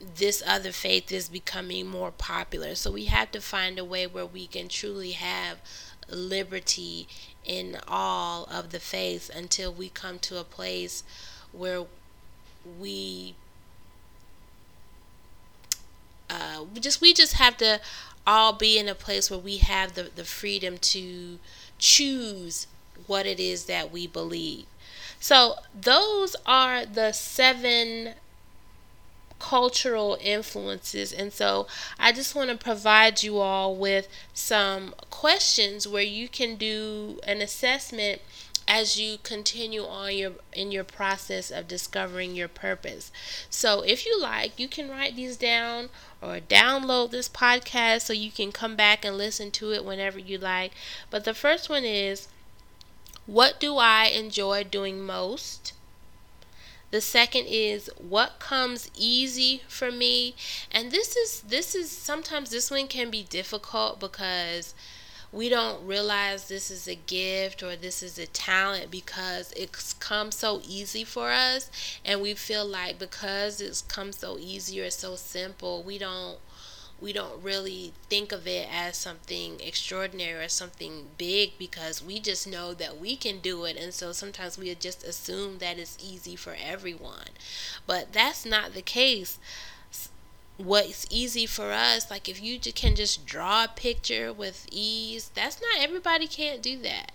this 0.00 0.42
other 0.46 0.72
faith 0.72 1.12
is 1.12 1.28
becoming 1.28 1.86
more 1.86 2.10
popular. 2.10 2.74
So 2.74 2.90
we 2.90 3.06
have 3.06 3.30
to 3.32 3.40
find 3.40 3.78
a 3.78 3.84
way 3.84 4.06
where 4.06 4.26
we 4.26 4.46
can 4.46 4.68
truly 4.68 5.12
have 5.12 5.58
liberty 6.08 7.06
in 7.44 7.78
all 7.86 8.44
of 8.44 8.70
the 8.70 8.80
faiths 8.80 9.28
until 9.28 9.72
we 9.72 9.88
come 9.88 10.18
to 10.20 10.38
a 10.38 10.44
place 10.44 11.04
where 11.52 11.84
we 12.78 13.34
uh, 16.28 16.64
just 16.78 17.00
we 17.00 17.12
just 17.12 17.34
have 17.34 17.56
to 17.58 17.80
all 18.26 18.52
be 18.52 18.78
in 18.78 18.88
a 18.88 18.94
place 18.94 19.30
where 19.30 19.38
we 19.38 19.58
have 19.58 19.94
the, 19.94 20.10
the 20.14 20.24
freedom 20.24 20.78
to 20.78 21.38
choose 21.78 22.66
what 23.06 23.26
it 23.26 23.40
is 23.40 23.64
that 23.64 23.90
we 23.90 24.06
believe. 24.06 24.66
So 25.18 25.56
those 25.78 26.36
are 26.46 26.86
the 26.86 27.12
seven 27.12 28.14
cultural 29.40 30.16
influences. 30.20 31.12
And 31.12 31.32
so 31.32 31.66
I 31.98 32.12
just 32.12 32.36
want 32.36 32.50
to 32.50 32.56
provide 32.56 33.24
you 33.24 33.38
all 33.38 33.74
with 33.74 34.06
some 34.32 34.94
questions 35.10 35.88
where 35.88 36.02
you 36.02 36.28
can 36.28 36.54
do 36.54 37.18
an 37.24 37.40
assessment 37.40 38.22
as 38.68 39.00
you 39.00 39.18
continue 39.24 39.84
on 39.84 40.14
your 40.16 40.32
in 40.52 40.70
your 40.70 40.84
process 40.84 41.50
of 41.50 41.66
discovering 41.66 42.36
your 42.36 42.46
purpose. 42.46 43.10
So 43.50 43.80
if 43.80 44.06
you 44.06 44.20
like, 44.20 44.60
you 44.60 44.68
can 44.68 44.88
write 44.88 45.16
these 45.16 45.36
down 45.36 45.88
or 46.22 46.38
download 46.38 47.10
this 47.10 47.28
podcast 47.28 48.02
so 48.02 48.12
you 48.12 48.30
can 48.30 48.52
come 48.52 48.76
back 48.76 49.04
and 49.04 49.18
listen 49.18 49.50
to 49.52 49.72
it 49.72 49.84
whenever 49.84 50.20
you 50.20 50.38
like. 50.38 50.70
But 51.10 51.24
the 51.24 51.34
first 51.34 51.68
one 51.68 51.84
is 51.84 52.28
what 53.26 53.58
do 53.58 53.76
I 53.76 54.04
enjoy 54.04 54.62
doing 54.64 55.00
most? 55.00 55.72
The 56.90 57.00
second 57.00 57.46
is 57.46 57.88
what 57.98 58.38
comes 58.38 58.90
easy 58.96 59.62
for 59.68 59.90
me. 59.92 60.34
And 60.70 60.90
this 60.90 61.16
is 61.16 61.42
this 61.42 61.74
is 61.74 61.90
sometimes 61.90 62.50
this 62.50 62.70
one 62.70 62.88
can 62.88 63.10
be 63.10 63.22
difficult 63.22 64.00
because 64.00 64.74
we 65.32 65.48
don't 65.48 65.86
realize 65.86 66.48
this 66.48 66.70
is 66.70 66.88
a 66.88 66.96
gift 66.96 67.62
or 67.62 67.76
this 67.76 68.02
is 68.02 68.18
a 68.18 68.26
talent 68.26 68.90
because 68.90 69.52
it's 69.56 69.92
come 69.94 70.32
so 70.32 70.60
easy 70.66 71.04
for 71.04 71.30
us 71.30 71.70
and 72.04 72.20
we 72.20 72.34
feel 72.34 72.66
like 72.66 72.98
because 72.98 73.60
it's 73.60 73.82
come 73.82 74.10
so 74.12 74.36
easy 74.38 74.80
or 74.80 74.90
so 74.90 75.14
simple 75.14 75.82
we 75.84 75.98
don't 75.98 76.38
we 77.00 77.12
don't 77.12 77.42
really 77.42 77.92
think 78.08 78.32
of 78.32 78.46
it 78.46 78.68
as 78.70 78.96
something 78.96 79.60
extraordinary 79.60 80.44
or 80.44 80.48
something 80.48 81.06
big 81.16 81.52
because 81.58 82.02
we 82.02 82.20
just 82.20 82.46
know 82.46 82.74
that 82.74 83.00
we 83.00 83.16
can 83.16 83.38
do 83.38 83.64
it. 83.64 83.76
And 83.76 83.94
so 83.94 84.12
sometimes 84.12 84.58
we 84.58 84.74
just 84.74 85.02
assume 85.04 85.58
that 85.58 85.78
it's 85.78 85.96
easy 86.02 86.36
for 86.36 86.56
everyone. 86.62 87.30
But 87.86 88.12
that's 88.12 88.44
not 88.44 88.74
the 88.74 88.82
case. 88.82 89.38
What's 90.58 91.06
easy 91.08 91.46
for 91.46 91.72
us 91.72 92.10
like 92.10 92.28
if 92.28 92.42
you 92.42 92.58
can 92.60 92.94
just 92.94 93.24
draw 93.24 93.64
a 93.64 93.68
picture 93.68 94.30
with 94.30 94.66
ease 94.70 95.30
that's 95.34 95.58
not 95.58 95.80
everybody 95.82 96.26
can't 96.26 96.60
do 96.60 96.78
that. 96.82 97.12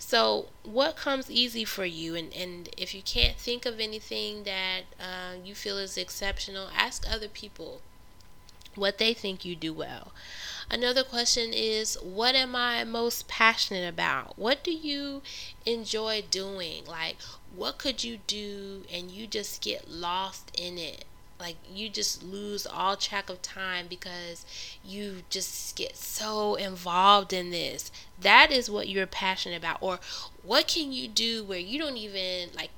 So 0.00 0.48
what 0.64 0.96
comes 0.96 1.30
easy 1.30 1.64
for 1.64 1.84
you? 1.84 2.16
And, 2.16 2.32
and 2.34 2.68
if 2.76 2.94
you 2.96 3.02
can't 3.02 3.36
think 3.36 3.66
of 3.66 3.78
anything 3.78 4.42
that 4.44 4.82
uh, 4.98 5.34
you 5.44 5.54
feel 5.54 5.78
is 5.78 5.96
exceptional 5.96 6.70
ask 6.76 7.04
other 7.08 7.28
people 7.28 7.82
what 8.78 8.98
they 8.98 9.12
think 9.14 9.44
you 9.44 9.56
do 9.56 9.72
well. 9.72 10.12
Another 10.70 11.02
question 11.02 11.52
is 11.54 11.96
what 12.02 12.34
am 12.34 12.54
i 12.54 12.84
most 12.84 13.26
passionate 13.26 13.88
about? 13.88 14.38
What 14.38 14.62
do 14.62 14.70
you 14.70 15.22
enjoy 15.64 16.24
doing? 16.30 16.84
Like 16.86 17.16
what 17.54 17.78
could 17.78 18.04
you 18.04 18.18
do 18.26 18.84
and 18.92 19.10
you 19.10 19.26
just 19.26 19.62
get 19.62 19.90
lost 19.90 20.50
in 20.58 20.76
it? 20.78 21.04
Like 21.40 21.56
you 21.72 21.88
just 21.88 22.22
lose 22.22 22.66
all 22.66 22.96
track 22.96 23.30
of 23.30 23.40
time 23.42 23.86
because 23.88 24.44
you 24.84 25.22
just 25.30 25.76
get 25.76 25.96
so 25.96 26.56
involved 26.56 27.32
in 27.32 27.50
this. 27.50 27.90
That 28.20 28.50
is 28.50 28.68
what 28.68 28.88
you're 28.88 29.06
passionate 29.06 29.56
about. 29.56 29.78
Or 29.80 30.00
what 30.42 30.66
can 30.66 30.92
you 30.92 31.08
do 31.08 31.44
where 31.44 31.58
you 31.58 31.78
don't 31.78 31.96
even 31.96 32.50
like 32.54 32.70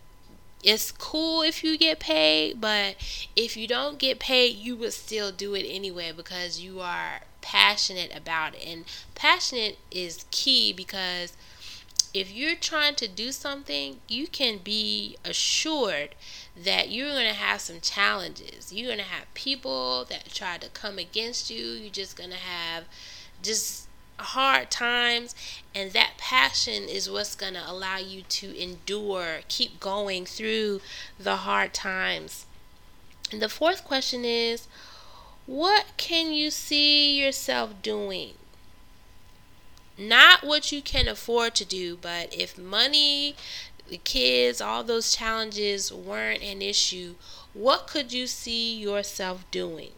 it's 0.63 0.93
cool 0.93 1.43
if 1.43 1.65
you 1.65 1.79
get 1.79 1.99
paid 1.99 2.61
but 2.61 2.95
if 3.35 3.57
you 3.57 3.67
don't 3.67 3.99
get 3.99 4.19
paid 4.19 4.55
you 4.57 4.77
would 4.77 4.93
still 4.93 5.33
do 5.33 5.55
it 5.55 5.65
anyway 5.67 6.13
because 6.15 6.61
you 6.61 6.81
are 6.81 7.21
passionate 7.41 8.15
about 8.15 8.55
it 8.55 8.67
and 8.67 8.85
passionate 9.15 9.79
is 9.91 10.27
key 10.31 10.73
because 10.73 11.33
if 12.13 12.31
you're 12.31 12.57
trying 12.57 12.95
to 12.95 13.09
do 13.09 13.33
something 13.33 13.97
you 14.09 14.27
can 14.27 14.59
be 14.59 15.17
assured 15.25 16.15
that 16.57 16.91
you're 16.91 17.09
going 17.09 17.29
to 17.29 17.35
have 17.35 17.61
some 17.61 17.81
challenges. 17.81 18.73
You're 18.73 18.89
going 18.89 18.99
to 18.99 19.05
have 19.05 19.33
people 19.35 20.05
that 20.07 20.33
try 20.33 20.59
to 20.59 20.69
come 20.71 20.99
against 20.99 21.51
you. 21.51 21.65
You're 21.65 21.91
just 21.91 22.17
going 22.17 22.31
to 22.31 22.37
have 22.37 22.85
just 23.43 23.89
hard 24.23 24.71
times. 24.71 25.35
And 25.75 25.93
that 25.93 26.13
passion 26.19 26.89
is 26.89 27.11
what's 27.11 27.35
going 27.35 27.55
to 27.55 27.71
allow 27.71 27.99
you 27.99 28.23
to 28.23 28.61
endure, 28.61 29.41
keep 29.49 29.81
going 29.81 30.27
through 30.27 30.81
the 31.19 31.37
hard 31.37 31.73
times. 31.75 32.47
And 33.33 33.41
the 33.41 33.49
fourth 33.49 33.85
question 33.85 34.25
is 34.25 34.67
what 35.47 35.87
can 35.97 36.33
you 36.33 36.51
see 36.51 37.19
yourself 37.21 37.83
doing? 37.83 38.35
Not 39.99 40.43
what 40.43 40.73
you 40.73 40.81
can 40.81 41.09
afford 41.09 41.55
to 41.57 41.65
do, 41.65 41.99
but 42.01 42.33
if 42.33 42.57
money 42.57 43.37
the 43.91 43.99
kids, 43.99 44.61
all 44.61 44.85
those 44.85 45.15
challenges 45.15 45.93
weren't 45.93 46.43
an 46.43 46.63
issue, 46.63 47.17
what 47.53 47.87
could 47.89 48.13
you 48.13 48.27
see 48.27 48.77
yourself 48.77 49.45
doing? 49.51 49.91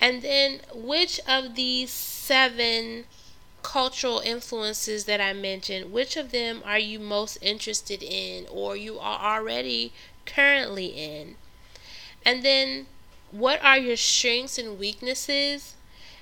And 0.00 0.20
then, 0.20 0.60
which 0.74 1.18
of 1.26 1.54
these 1.54 1.90
seven 2.26 3.04
cultural 3.62 4.20
influences 4.20 5.04
that 5.04 5.20
I 5.20 5.32
mentioned, 5.32 5.92
which 5.92 6.16
of 6.16 6.32
them 6.32 6.60
are 6.64 6.78
you 6.78 6.98
most 6.98 7.38
interested 7.40 8.02
in 8.02 8.46
or 8.50 8.76
you 8.76 8.98
are 8.98 9.36
already 9.36 9.92
currently 10.24 10.86
in? 10.86 11.36
And 12.24 12.44
then, 12.44 12.86
what 13.30 13.62
are 13.62 13.78
your 13.78 13.96
strengths 13.96 14.58
and 14.58 14.78
weaknesses? 14.78 15.74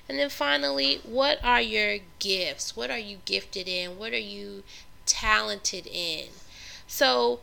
And 0.07 0.19
then 0.19 0.29
finally, 0.29 1.01
what 1.03 1.43
are 1.43 1.61
your 1.61 1.97
gifts? 2.19 2.75
What 2.75 2.91
are 2.91 2.99
you 2.99 3.17
gifted 3.25 3.67
in? 3.67 3.97
What 3.97 4.13
are 4.13 4.17
you 4.17 4.63
talented 5.07 5.87
in? 5.87 6.27
So 6.87 7.39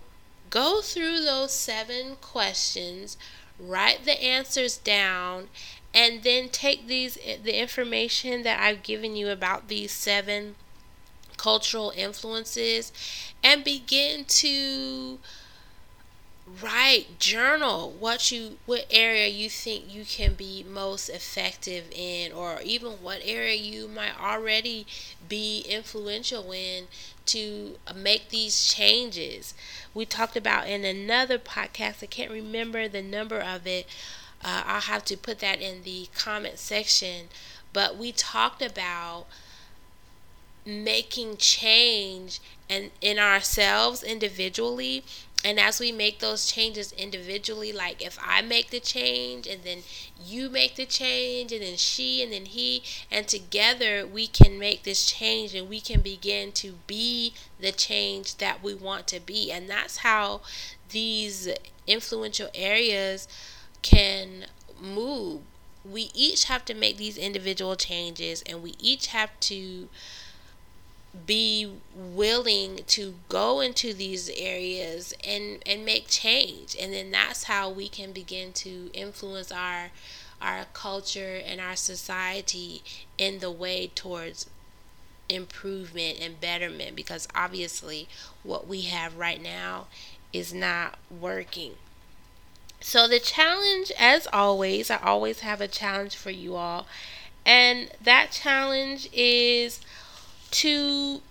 go 0.50 0.80
through 0.80 1.24
those 1.24 1.52
seven 1.52 2.16
questions, 2.20 3.16
write 3.58 4.04
the 4.04 4.22
answers 4.22 4.76
down, 4.76 5.48
and 5.94 6.22
then 6.22 6.48
take 6.48 6.86
these 6.86 7.18
eh, 7.24 7.36
the 7.42 7.58
information 7.60 8.42
that 8.42 8.60
I've 8.60 8.82
given 8.82 9.16
you 9.16 9.28
about 9.30 9.68
these 9.68 9.92
seven 9.92 10.54
cultural 11.36 11.92
influences 11.96 12.92
and 13.42 13.64
begin 13.64 14.24
to 14.26 15.18
write 16.60 17.18
journal 17.20 17.94
what 17.98 18.32
you 18.32 18.58
what 18.66 18.84
area 18.90 19.28
you 19.28 19.48
think 19.48 19.84
you 19.92 20.04
can 20.04 20.34
be 20.34 20.64
most 20.68 21.08
effective 21.08 21.84
in 21.92 22.32
or 22.32 22.60
even 22.64 22.90
what 22.94 23.20
area 23.24 23.54
you 23.54 23.86
might 23.86 24.18
already 24.20 24.84
be 25.28 25.60
influential 25.68 26.50
in 26.52 26.84
to 27.24 27.76
uh, 27.86 27.92
make 27.94 28.28
these 28.30 28.66
changes. 28.66 29.54
We 29.94 30.04
talked 30.04 30.36
about 30.36 30.66
in 30.66 30.84
another 30.84 31.38
podcast 31.38 32.02
i 32.02 32.06
can't 32.06 32.30
remember 32.30 32.88
the 32.88 33.02
number 33.02 33.38
of 33.40 33.66
it 33.66 33.86
uh, 34.44 34.62
i'll 34.66 34.80
have 34.80 35.04
to 35.06 35.16
put 35.16 35.38
that 35.40 35.60
in 35.60 35.82
the 35.82 36.08
comment 36.16 36.58
section. 36.58 37.28
But 37.72 37.96
we 37.96 38.12
talked 38.12 38.60
about 38.60 39.26
making 40.64 41.36
change 41.38 42.40
and 42.68 42.90
in 43.00 43.18
ourselves 43.18 44.02
individually. 44.02 45.04
And 45.44 45.58
as 45.58 45.80
we 45.80 45.90
make 45.90 46.20
those 46.20 46.46
changes 46.46 46.92
individually 46.92 47.72
like 47.72 48.00
if 48.00 48.16
i 48.22 48.42
make 48.42 48.70
the 48.70 48.78
change 48.78 49.48
and 49.48 49.64
then 49.64 49.78
you 50.24 50.48
make 50.48 50.76
the 50.76 50.86
change 50.86 51.50
and 51.50 51.60
then 51.60 51.76
she 51.76 52.22
and 52.22 52.32
then 52.32 52.44
he 52.46 52.84
and 53.10 53.26
together 53.26 54.06
we 54.06 54.28
can 54.28 54.56
make 54.56 54.84
this 54.84 55.04
change 55.04 55.52
and 55.52 55.68
we 55.68 55.80
can 55.80 56.00
begin 56.00 56.52
to 56.52 56.74
be 56.86 57.34
the 57.58 57.72
change 57.72 58.36
that 58.36 58.62
we 58.62 58.72
want 58.74 59.08
to 59.08 59.18
be. 59.20 59.50
And 59.50 59.68
that's 59.68 59.98
how 59.98 60.42
these 60.90 61.48
influential 61.88 62.48
areas 62.54 63.26
can 63.82 64.46
move. 64.80 65.42
We 65.84 66.10
each 66.14 66.44
have 66.44 66.64
to 66.66 66.74
make 66.74 66.96
these 66.96 67.18
individual 67.18 67.76
changes 67.76 68.42
and 68.46 68.62
we 68.62 68.74
each 68.78 69.08
have 69.08 69.30
to 69.40 69.88
be 71.26 71.70
willing 71.94 72.80
to 72.86 73.14
go 73.28 73.60
into 73.60 73.92
these 73.92 74.30
areas 74.30 75.12
and 75.26 75.58
and 75.66 75.84
make 75.84 76.08
change. 76.08 76.76
And 76.80 76.92
then 76.92 77.10
that's 77.10 77.44
how 77.44 77.68
we 77.70 77.88
can 77.88 78.12
begin 78.12 78.52
to 78.54 78.90
influence 78.94 79.52
our 79.52 79.90
our 80.40 80.64
culture 80.72 81.40
and 81.44 81.60
our 81.60 81.76
society 81.76 82.82
in 83.18 83.38
the 83.38 83.50
way 83.50 83.90
towards 83.94 84.48
improvement 85.28 86.18
and 86.20 86.40
betterment 86.40 86.96
because 86.96 87.28
obviously 87.34 88.08
what 88.42 88.66
we 88.66 88.82
have 88.82 89.16
right 89.16 89.40
now 89.40 89.86
is 90.32 90.52
not 90.52 90.98
working 91.10 91.74
so 92.82 93.08
the 93.08 93.18
challenge 93.18 93.90
as 93.98 94.26
always 94.32 94.90
i 94.90 94.96
always 94.98 95.40
have 95.40 95.60
a 95.60 95.68
challenge 95.68 96.14
for 96.16 96.30
you 96.30 96.54
all 96.54 96.86
and 97.44 97.90
that 98.02 98.30
challenge 98.30 99.08
is 99.12 99.80
to 100.50 101.22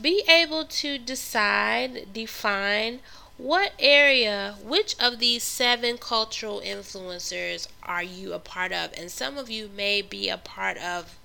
be 0.00 0.22
able 0.28 0.64
to 0.64 0.98
decide, 0.98 2.12
define 2.12 3.00
what 3.38 3.72
area, 3.78 4.56
which 4.62 4.96
of 4.98 5.18
these 5.18 5.42
seven 5.42 5.98
cultural 5.98 6.60
influencers 6.60 7.68
are 7.82 8.02
you 8.02 8.32
a 8.32 8.38
part 8.38 8.72
of? 8.72 8.92
And 8.96 9.10
some 9.10 9.36
of 9.36 9.50
you 9.50 9.68
may 9.74 10.00
be 10.02 10.28
a 10.28 10.38
part 10.38 10.78
of 10.78 11.18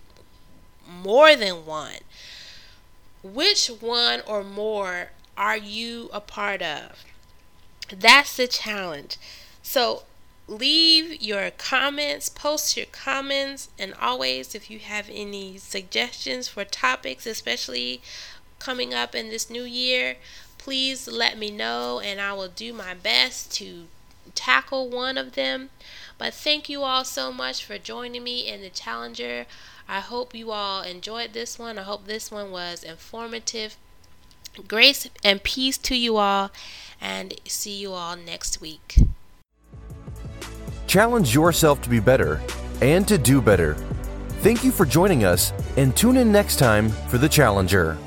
more 0.85 1.35
than 1.35 1.65
one. 1.65 1.99
Which 3.23 3.67
one 3.67 4.21
or 4.27 4.43
more 4.43 5.11
are 5.37 5.57
you 5.57 6.09
a 6.11 6.19
part 6.19 6.61
of? 6.61 7.05
That's 7.89 8.35
the 8.35 8.47
challenge. 8.47 9.17
So 9.63 10.03
leave 10.47 11.21
your 11.21 11.51
comments, 11.51 12.29
post 12.29 12.75
your 12.75 12.87
comments, 12.87 13.69
and 13.79 13.93
always, 13.93 14.53
if 14.53 14.69
you 14.69 14.79
have 14.79 15.09
any 15.11 15.57
suggestions 15.57 16.47
for 16.47 16.65
topics, 16.65 17.25
especially 17.25 18.01
coming 18.59 18.93
up 18.93 19.15
in 19.15 19.29
this 19.29 19.49
new 19.49 19.63
year, 19.63 20.15
please 20.57 21.07
let 21.07 21.37
me 21.37 21.49
know, 21.49 21.99
and 21.99 22.19
I 22.19 22.33
will 22.33 22.49
do 22.49 22.73
my 22.73 22.93
best 22.93 23.51
to 23.53 23.85
tackle 24.35 24.89
one 24.89 25.17
of 25.17 25.33
them. 25.33 25.69
But 26.17 26.33
thank 26.33 26.69
you 26.69 26.83
all 26.83 27.03
so 27.03 27.31
much 27.31 27.65
for 27.65 27.77
joining 27.77 28.23
me 28.23 28.47
in 28.47 28.61
the 28.61 28.69
Challenger. 28.69 29.45
I 29.87 29.99
hope 29.99 30.35
you 30.35 30.51
all 30.51 30.83
enjoyed 30.83 31.33
this 31.33 31.57
one. 31.57 31.79
I 31.79 31.83
hope 31.83 32.05
this 32.05 32.29
one 32.29 32.51
was 32.51 32.83
informative. 32.83 33.75
Grace 34.67 35.07
and 35.23 35.41
peace 35.41 35.77
to 35.79 35.95
you 35.95 36.17
all, 36.17 36.51
and 36.99 37.33
see 37.45 37.77
you 37.77 37.93
all 37.93 38.15
next 38.15 38.61
week. 38.61 38.97
Challenge 40.91 41.33
yourself 41.33 41.81
to 41.83 41.89
be 41.89 42.01
better 42.01 42.41
and 42.81 43.07
to 43.07 43.17
do 43.17 43.41
better. 43.41 43.75
Thank 44.41 44.61
you 44.61 44.71
for 44.71 44.85
joining 44.85 45.23
us, 45.23 45.53
and 45.77 45.95
tune 45.95 46.17
in 46.17 46.33
next 46.33 46.57
time 46.57 46.89
for 47.07 47.17
The 47.17 47.29
Challenger. 47.29 47.97